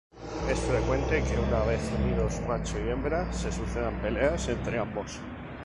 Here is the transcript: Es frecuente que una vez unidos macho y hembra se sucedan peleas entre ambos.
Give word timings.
Es 0.49 0.59
frecuente 0.61 1.21
que 1.21 1.39
una 1.39 1.61
vez 1.63 1.79
unidos 2.03 2.41
macho 2.47 2.79
y 2.83 2.89
hembra 2.89 3.31
se 3.31 3.51
sucedan 3.51 4.01
peleas 4.01 4.49
entre 4.49 4.79
ambos. 4.79 5.19